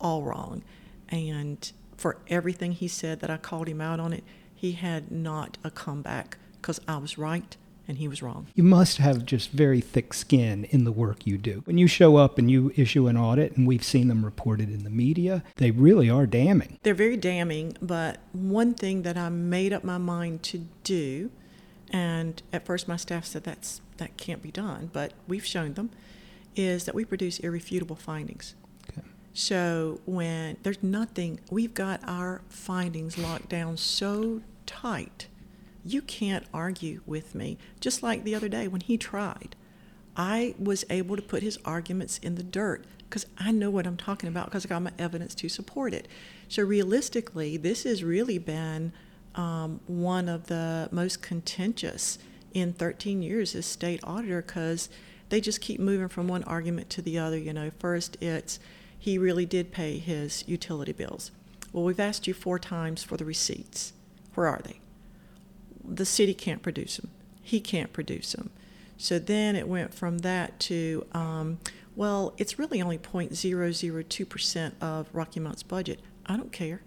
[0.00, 0.62] all wrong.
[1.08, 5.58] And for everything he said that I called him out on it, he had not
[5.62, 8.48] a comeback because I was right and he was wrong.
[8.54, 11.62] You must have just very thick skin in the work you do.
[11.64, 14.84] When you show up and you issue an audit, and we've seen them reported in
[14.84, 16.78] the media, they really are damning.
[16.82, 21.30] They're very damning, but one thing that I made up my mind to do,
[21.90, 25.90] and at first my staff said that's that can't be done, but we've shown them,
[26.56, 28.54] is that we produce irrefutable findings.
[28.90, 29.06] Okay.
[29.34, 35.26] So when there's nothing, we've got our findings locked down so tight,
[35.84, 37.58] you can't argue with me.
[37.80, 39.56] Just like the other day when he tried,
[40.16, 43.96] I was able to put his arguments in the dirt because I know what I'm
[43.96, 46.08] talking about because I got my evidence to support it.
[46.48, 48.92] So realistically, this has really been
[49.38, 52.18] um, one of the most contentious
[52.52, 54.90] in 13 years as state auditor because
[55.28, 57.38] they just keep moving from one argument to the other.
[57.38, 58.58] You know, first it's
[58.98, 61.30] he really did pay his utility bills.
[61.72, 63.92] Well, we've asked you four times for the receipts.
[64.34, 64.80] Where are they?
[65.84, 67.10] The city can't produce them.
[67.40, 68.50] He can't produce them.
[68.96, 71.58] So then it went from that to, um,
[71.94, 76.00] well, it's really only 0.002% of Rocky Mount's budget.
[76.26, 76.80] I don't care.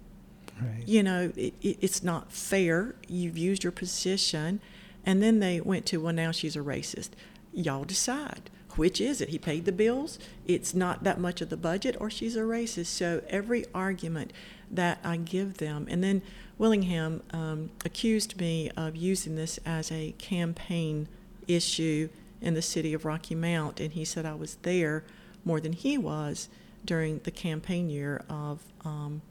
[0.62, 0.88] Right.
[0.88, 2.96] You know, it, it, it's not fair.
[3.08, 4.62] You've used your position.
[5.06, 7.10] And then they went to, well, now she's a racist.
[7.54, 8.50] Y'all decide.
[8.76, 9.30] Which is it?
[9.30, 12.86] He paid the bills, it's not that much of the budget, or she's a racist.
[12.86, 14.32] So every argument
[14.70, 16.22] that I give them, and then
[16.58, 21.10] Willingham um, accused me of using this as a campaign
[21.48, 22.08] issue
[22.40, 25.04] in the city of Rocky Mount, and he said I was there
[25.44, 26.48] more than he was
[26.86, 29.22] during the campaign year of um,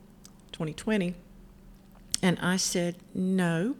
[0.60, 1.14] 2020.
[2.22, 3.76] And I said, no,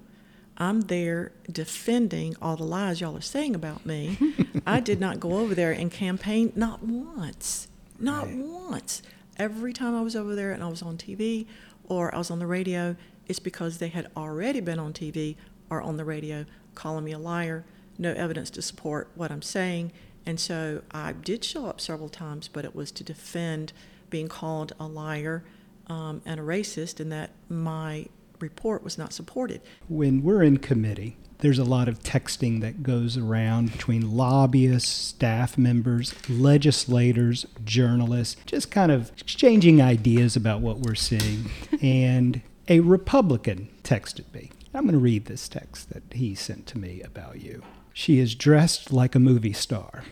[0.56, 4.16] I'm there defending all the lies y'all are saying about me.
[4.66, 8.36] I did not go over there and campaign, not once, not Right.
[8.36, 9.02] once.
[9.36, 11.44] Every time I was over there and I was on TV
[11.84, 12.96] or I was on the radio,
[13.28, 15.36] it's because they had already been on TV
[15.68, 17.66] or on the radio calling me a liar,
[17.98, 19.92] no evidence to support what I'm saying.
[20.24, 23.74] And so I did show up several times, but it was to defend
[24.08, 25.44] being called a liar
[25.90, 28.07] um, and a racist, and that my
[28.38, 29.61] report was not supported.
[29.88, 35.59] When we're in committee, there's a lot of texting that goes around between lobbyists, staff
[35.59, 41.50] members, legislators, journalists, just kind of exchanging ideas about what we're seeing.
[41.83, 44.50] and a Republican texted me.
[44.72, 47.62] I'm going to read this text that he sent to me about you.
[47.92, 50.05] She is dressed like a movie star.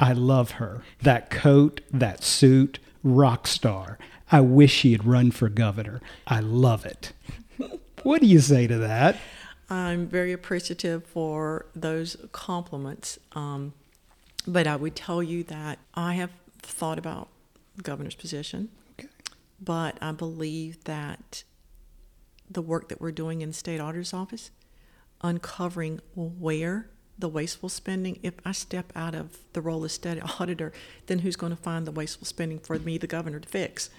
[0.00, 0.82] I love her.
[1.02, 3.98] That coat, that suit, rock star.
[4.30, 6.00] I wish she had run for governor.
[6.26, 7.12] I love it.
[8.02, 9.16] What do you say to that?
[9.70, 13.18] I'm very appreciative for those compliments.
[13.32, 13.72] Um,
[14.46, 17.28] but I would tell you that I have thought about
[17.82, 19.08] governor's position, Okay.
[19.60, 21.42] but I believe that
[22.48, 24.50] the work that we're doing in the state auditor's office,
[25.22, 30.72] uncovering where the wasteful spending, if I step out of the role of state auditor,
[31.06, 33.90] then who's going to find the wasteful spending for me, the governor, to fix?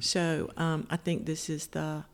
[0.00, 2.04] So um, I think this is the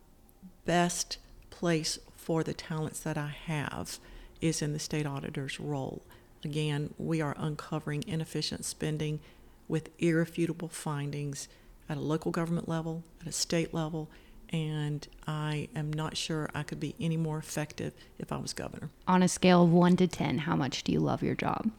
[0.65, 1.19] best
[1.51, 3.99] place for the talents that I have
[4.41, 6.03] is in the state auditor's role.
[6.45, 9.21] Again, we are uncovering inefficient spending
[9.67, 11.49] with irrefutable findings
[11.89, 14.09] at a local government level, at a state level,
[14.51, 18.91] and I am not sure I could be any more effective if I was governor.
[19.07, 21.71] On a scale of one to 10, how much do you love your job?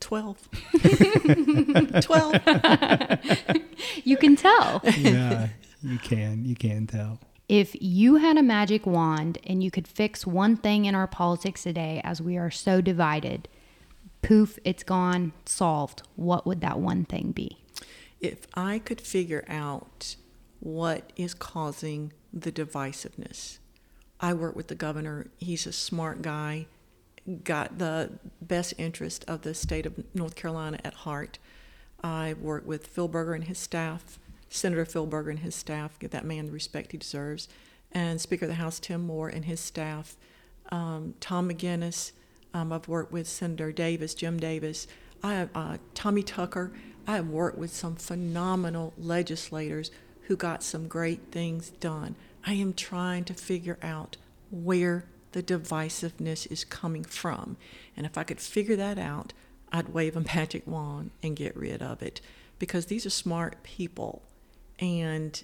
[0.00, 0.48] 12.
[2.00, 2.34] 12.
[4.04, 4.80] You can tell.
[4.96, 5.48] yeah,
[5.82, 6.44] you can.
[6.44, 7.20] You can tell.
[7.48, 11.62] If you had a magic wand and you could fix one thing in our politics
[11.62, 13.48] today as we are so divided,
[14.22, 17.58] poof, it's gone, solved, what would that one thing be?
[18.18, 20.16] if I could figure out
[20.66, 23.58] what is causing the divisiveness,
[24.18, 25.28] I work with the governor.
[25.38, 26.66] He's a smart guy,
[27.44, 31.38] got the best interest of the state of North Carolina at heart.
[32.02, 35.98] I work with Phil Berger and his staff Senator Phil Berger and his staff.
[35.98, 37.48] Give that man the respect he deserves.
[37.92, 40.16] And Speaker of the House Tim Moore and his staff.
[40.70, 42.12] Um, Tom McGinnis.
[42.54, 44.86] Um, I've worked with Senator Davis, Jim Davis.
[45.22, 46.72] I have uh, Tommy Tucker.
[47.06, 49.90] I have worked with some phenomenal legislators
[50.26, 52.16] who got some great things done.
[52.44, 54.16] I am trying to figure out
[54.50, 57.56] where the divisiveness is coming from.
[57.96, 59.32] And if I could figure that out,
[59.72, 62.20] I'd wave a magic wand and get rid of it.
[62.58, 64.22] Because these are smart people
[64.78, 65.42] and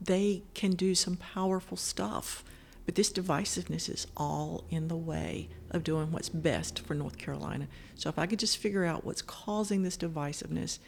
[0.00, 2.44] they can do some powerful stuff.
[2.86, 7.68] But this divisiveness is all in the way of doing what's best for North Carolina.
[7.94, 10.78] So if I could just figure out what's causing this divisiveness,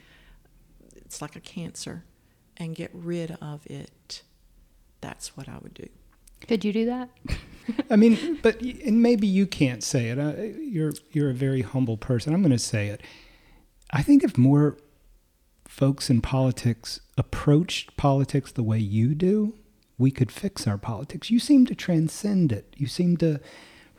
[0.97, 2.05] it's like a cancer,
[2.61, 4.23] and get rid of it,
[5.01, 5.89] that's what I would do.
[6.47, 7.09] Could you do that?
[7.91, 10.19] I mean, but and maybe you can't say it.
[10.19, 12.35] Uh, you're you're a very humble person.
[12.35, 13.03] I'm going to say it.
[13.91, 14.77] I think if more
[15.67, 19.55] folks in politics approached politics the way you do,
[19.99, 21.31] we could fix our politics.
[21.31, 22.75] You seem to transcend it.
[22.77, 23.41] You seem to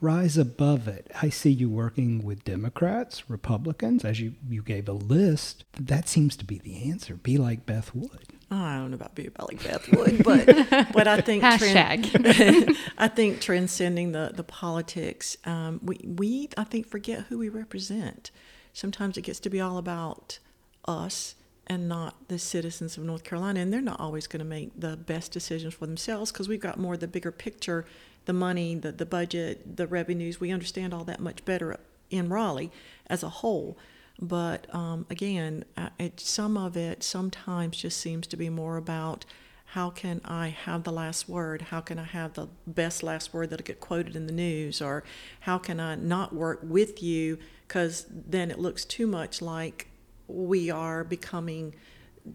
[0.02, 1.12] rise above it.
[1.22, 5.64] I see you working with Democrats, Republicans, as you, you gave a list.
[5.80, 7.16] That seems to be the answer.
[7.16, 8.34] Be like Beth Wood.
[8.52, 10.46] I don't know about being like Beth Wood, but
[10.94, 12.76] but I think Hashtag.
[12.98, 18.30] I think transcending the the politics, um, we we I think forget who we represent.
[18.74, 20.40] Sometimes it gets to be all about
[20.86, 21.36] us
[21.68, 24.98] and not the citizens of North Carolina, and they're not always going to make the
[24.98, 27.86] best decisions for themselves because we've got more of the bigger picture,
[28.26, 30.42] the money, the the budget, the revenues.
[30.42, 31.78] We understand all that much better
[32.10, 32.72] in Raleigh
[33.08, 33.78] as a whole.
[34.22, 35.66] But um, again,
[36.00, 39.26] it, some of it sometimes just seems to be more about
[39.66, 41.64] how can I have the last word?
[41.64, 44.82] How can I have the best last word that'll get quoted in the news?
[44.82, 45.04] Or
[45.42, 49.88] how can I not work with you because then it looks too much like
[50.28, 51.74] we are becoming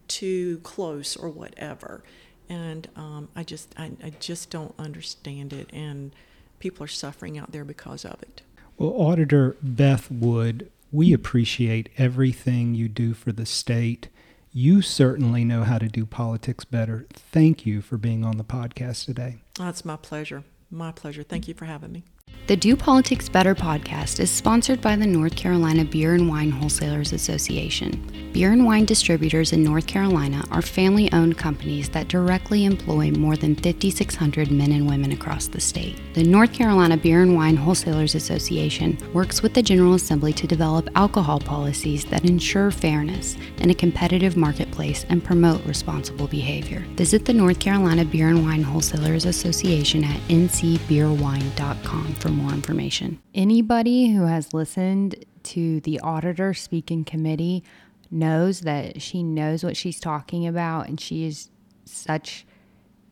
[0.08, 2.02] too close or whatever.
[2.48, 6.14] And um, I just I, I just don't understand it, and
[6.58, 8.42] people are suffering out there because of it.
[8.78, 14.08] Well, Auditor Beth Wood we appreciate everything you do for the state.
[14.50, 17.06] You certainly know how to do politics better.
[17.12, 19.36] Thank you for being on the podcast today.
[19.58, 20.42] That's my pleasure.
[20.70, 21.22] My pleasure.
[21.22, 22.04] Thank you for having me.
[22.46, 27.12] The Do Politics Better podcast is sponsored by the North Carolina Beer and Wine Wholesalers
[27.12, 28.30] Association.
[28.32, 33.34] Beer and wine distributors in North Carolina are family owned companies that directly employ more
[33.34, 35.98] than 5,600 men and women across the state.
[36.14, 40.88] The North Carolina Beer and Wine Wholesalers Association works with the General Assembly to develop
[40.94, 46.84] alcohol policies that ensure fairness in a competitive marketplace and promote responsible behavior.
[46.90, 53.20] Visit the North Carolina Beer and Wine Wholesalers Association at ncbeerwine.com for more information.
[53.34, 57.62] Anybody who has listened to the auditor speak in committee
[58.10, 61.50] knows that she knows what she's talking about and she is
[61.84, 62.46] such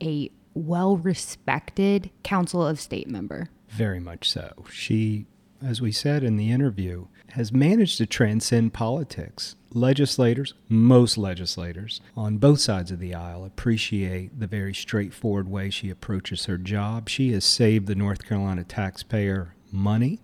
[0.02, 3.48] a well respected Council of State member.
[3.68, 4.64] Very much so.
[4.70, 5.26] She,
[5.64, 9.56] as we said in the interview, has managed to transcend politics.
[9.72, 15.90] Legislators, most legislators on both sides of the aisle, appreciate the very straightforward way she
[15.90, 17.08] approaches her job.
[17.08, 20.20] She has saved the North Carolina taxpayer money.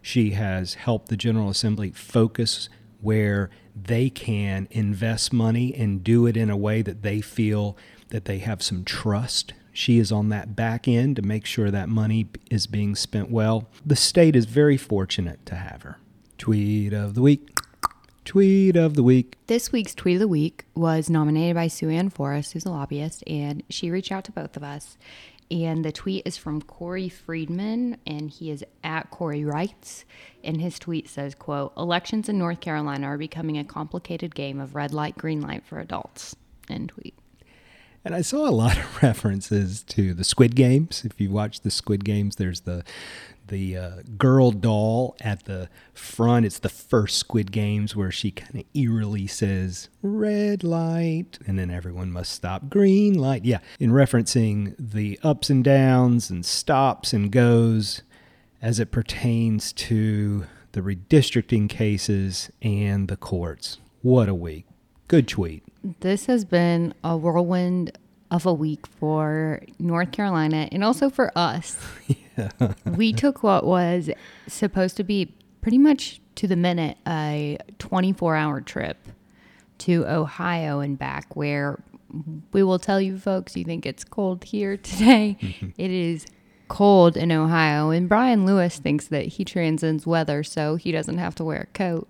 [0.00, 2.68] She has helped the General Assembly focus
[3.00, 7.76] where they can invest money and do it in a way that they feel
[8.08, 9.52] that they have some trust.
[9.72, 13.68] She is on that back end to make sure that money is being spent well.
[13.84, 15.98] The state is very fortunate to have her.
[16.38, 17.56] Tweet of the week.
[18.24, 19.36] Tweet of the week.
[19.46, 23.22] This week's Tweet of the Week was nominated by Sue Ann Forrest, who's a lobbyist,
[23.26, 24.96] and she reached out to both of us.
[25.50, 30.04] And the tweet is from Corey Friedman, and he is at CoreyWrites.
[30.42, 34.74] And his tweet says, quote, elections in North Carolina are becoming a complicated game of
[34.74, 36.34] red light, green light for adults.
[36.70, 37.14] End tweet.
[38.04, 41.04] And I saw a lot of references to the Squid Games.
[41.04, 42.84] If you watch the Squid Games, there's the
[43.48, 46.46] the uh, girl doll at the front.
[46.46, 51.70] It's the first Squid Games where she kind of eerily says red light, and then
[51.70, 53.44] everyone must stop green light.
[53.44, 58.02] Yeah, in referencing the ups and downs and stops and goes
[58.62, 63.78] as it pertains to the redistricting cases and the courts.
[64.02, 64.66] What a week.
[65.06, 65.62] Good tweet.
[66.00, 67.96] This has been a whirlwind
[68.34, 71.78] of a week for North Carolina and also for us.
[72.36, 72.50] yeah.
[72.84, 74.10] we took what was
[74.48, 75.32] supposed to be
[75.62, 78.96] pretty much to the minute a 24 hour trip
[79.78, 81.78] to Ohio and back, where
[82.52, 85.36] we will tell you folks, you think it's cold here today.
[85.78, 86.26] it is
[86.66, 87.90] cold in Ohio.
[87.90, 91.78] And Brian Lewis thinks that he transcends weather, so he doesn't have to wear a
[91.78, 92.08] coat.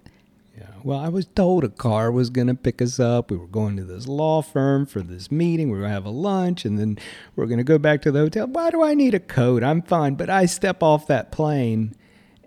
[0.56, 0.66] Yeah.
[0.84, 3.30] Well, I was told a car was going to pick us up.
[3.30, 5.68] We were going to this law firm for this meeting.
[5.68, 6.98] We were going to have a lunch and then
[7.34, 8.46] we are going to go back to the hotel.
[8.46, 9.64] Why do I need a coat?
[9.64, 10.14] I'm fine.
[10.14, 11.94] But I step off that plane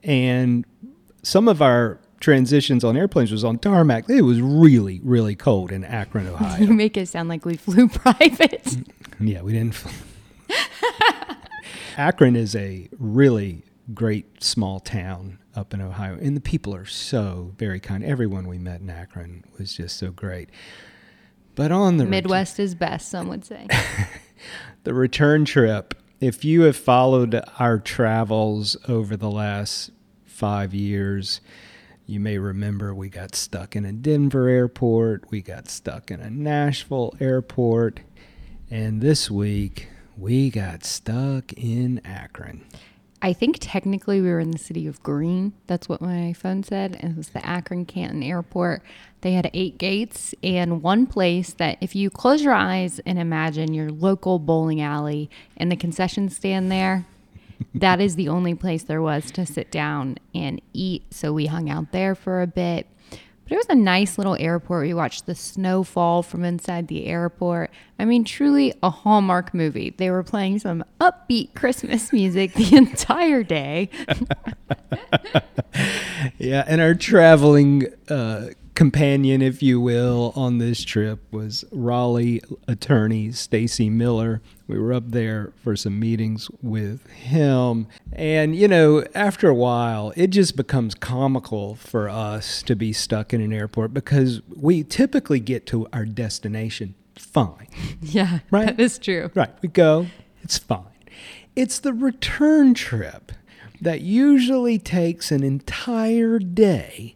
[0.04, 0.66] and
[1.24, 4.10] some of our transitions on airplanes was on tarmac.
[4.10, 6.64] It was really, really cold in Akron, Ohio.
[6.64, 8.64] You make it sound like we flew private.
[8.64, 8.88] Mm,
[9.20, 9.84] yeah, we didn't.
[11.98, 17.54] Akron is a really great small town up in Ohio, and the people are so
[17.58, 18.04] very kind.
[18.04, 20.50] Everyone we met in Akron was just so great.
[21.56, 23.68] But on the Midwest ret- is best, some would say.
[24.84, 29.90] the return trip, if you have followed our travels over the last
[30.24, 31.42] five years,
[32.06, 36.30] you may remember we got stuck in a Denver airport, we got stuck in a
[36.30, 38.02] Nashville airport,
[38.70, 42.64] and this week we got stuck in Akron.
[43.22, 45.54] I think technically we were in the city of Green.
[45.66, 46.98] That's what my phone said.
[47.00, 48.84] And it was the Akron Canton Airport.
[49.22, 53.74] They had eight gates and one place that if you close your eyes and imagine
[53.74, 57.08] your local bowling alley and the concession stand there,
[57.74, 61.12] that is the only place there was to sit down and eat.
[61.12, 62.88] So we hung out there for a bit.
[63.48, 64.88] But it was a nice little airport.
[64.88, 67.72] We watched the snow fall from inside the airport.
[67.98, 69.96] I mean, truly a Hallmark movie.
[69.98, 73.90] They were playing some upbeat Christmas music the entire day.
[76.38, 83.32] yeah, and our traveling uh, companion, if you will, on this trip was Raleigh attorney
[83.32, 84.40] Stacy Miller.
[84.68, 87.88] We were up there for some meetings with him.
[88.14, 93.34] And, you know, after a while, it just becomes comical for us to be stuck
[93.34, 97.68] in an airport because we typically get to our destination fine.
[98.04, 98.68] Yeah, right?
[98.68, 99.32] that is true.
[99.34, 99.50] Right.
[99.64, 100.06] We go,
[100.44, 100.84] it's fine.
[101.56, 103.32] It's the return trip
[103.82, 107.16] that usually takes an entire day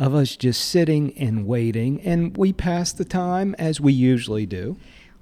[0.00, 4.76] of us just sitting and waiting, and we pass the time as we usually do.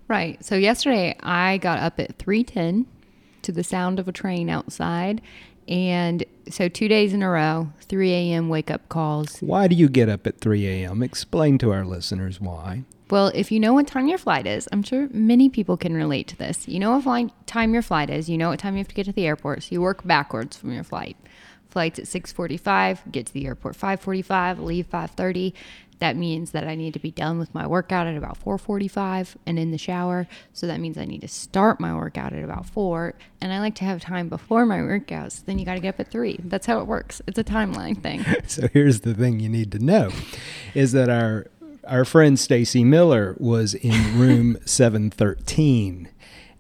[0.07, 0.43] Right.
[0.43, 2.87] So yesterday I got up at 3:10
[3.43, 5.20] to the sound of a train outside,
[5.66, 8.49] and so two days in a row, 3 a.m.
[8.49, 9.41] wake up calls.
[9.41, 11.03] Why do you get up at 3 a.m.?
[11.03, 12.85] Explain to our listeners why.
[13.11, 16.29] Well, if you know what time your flight is, I'm sure many people can relate
[16.29, 16.68] to this.
[16.68, 18.29] You know what time your flight is.
[18.29, 19.62] You know what time you have to get to the airport.
[19.62, 21.16] So you work backwards from your flight.
[21.68, 23.00] Flight's at 6:45.
[23.10, 24.58] Get to the airport 5:45.
[24.60, 25.54] Leave 5:30.
[25.98, 29.58] That means that I need to be done with my workout at about 4:45 and
[29.58, 30.28] in the shower.
[30.52, 33.74] So that means I need to start my workout at about 4, and I like
[33.76, 35.44] to have time before my workouts.
[35.44, 36.38] Then you got to get up at 3.
[36.44, 37.20] That's how it works.
[37.26, 38.24] It's a timeline thing.
[38.46, 40.10] so here's the thing you need to know
[40.74, 41.46] is that our
[41.86, 46.08] our friend Stacy Miller was in room 713.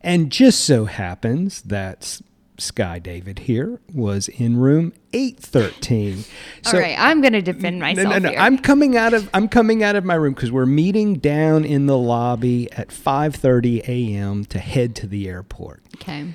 [0.00, 2.20] And just so happens that
[2.58, 6.24] Skye David here was in room 813.
[6.62, 8.08] So, All right, I'm going to defend myself.
[8.08, 8.28] No, no, no.
[8.30, 8.38] Here.
[8.38, 11.86] I'm coming out of I'm coming out of my room cuz we're meeting down in
[11.86, 14.44] the lobby at 5:30 a.m.
[14.46, 15.82] to head to the airport.
[15.96, 16.34] Okay.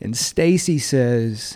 [0.00, 1.54] And Stacy says,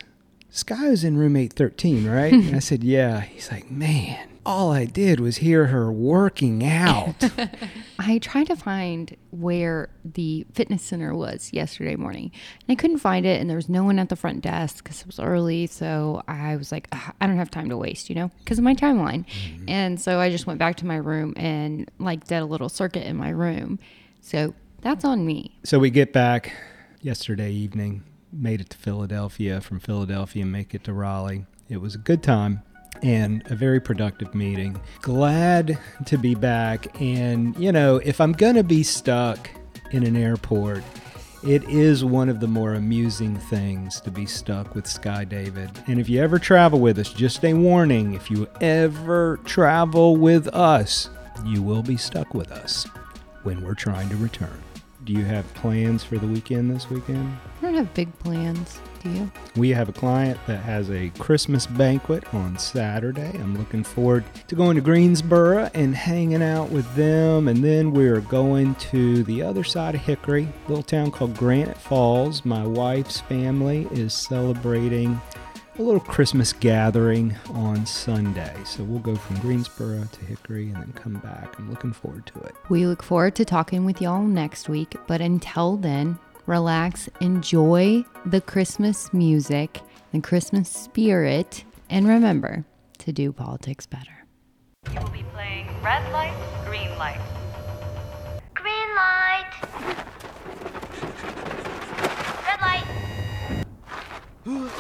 [0.48, 4.84] "Sky was in room 813, right?" and I said, "Yeah." He's like, "Man, all I
[4.84, 7.16] did was hear her working out.
[7.98, 12.30] I tried to find where the fitness center was yesterday morning,
[12.60, 13.40] and I couldn't find it.
[13.40, 15.66] And there was no one at the front desk because it was early.
[15.66, 18.74] So I was like, I don't have time to waste, you know, because of my
[18.74, 19.24] timeline.
[19.26, 19.64] Mm-hmm.
[19.68, 23.06] And so I just went back to my room and like did a little circuit
[23.06, 23.78] in my room.
[24.20, 25.58] So that's on me.
[25.64, 26.52] So we get back
[27.00, 31.46] yesterday evening, made it to Philadelphia, from Philadelphia, make it to Raleigh.
[31.68, 32.62] It was a good time
[33.02, 34.80] and a very productive meeting.
[35.02, 37.00] Glad to be back.
[37.00, 39.50] And, you know, if I'm going to be stuck
[39.90, 40.82] in an airport,
[41.46, 45.70] it is one of the more amusing things to be stuck with Skye David.
[45.86, 50.48] And if you ever travel with us, just a warning if you ever travel with
[50.48, 51.10] us,
[51.44, 52.86] you will be stuck with us
[53.42, 54.58] when we're trying to return.
[55.04, 57.36] Do you have plans for the weekend this weekend?
[57.60, 58.80] I don't have big plans.
[59.04, 59.30] You?
[59.56, 63.30] We have a client that has a Christmas banquet on Saturday.
[63.34, 67.48] I'm looking forward to going to Greensboro and hanging out with them.
[67.48, 71.76] And then we're going to the other side of Hickory, a little town called Granite
[71.76, 72.44] Falls.
[72.44, 75.20] My wife's family is celebrating
[75.78, 78.54] a little Christmas gathering on Sunday.
[78.64, 81.58] So we'll go from Greensboro to Hickory and then come back.
[81.58, 82.54] I'm looking forward to it.
[82.68, 84.96] We look forward to talking with y'all next week.
[85.06, 89.80] But until then, relax, enjoy the Christmas music
[90.12, 92.64] and Christmas spirit, and remember
[92.98, 94.26] to do politics better.
[94.92, 96.34] You will be playing red light,
[96.66, 97.20] green light.
[98.54, 99.50] Green light.
[102.46, 102.84] Red light.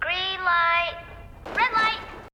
[0.00, 0.96] green light.
[1.54, 2.00] Red light.